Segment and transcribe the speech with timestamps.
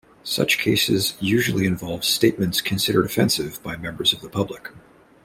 [0.23, 4.69] Such cases usually involved statements considered offensive by members of the public.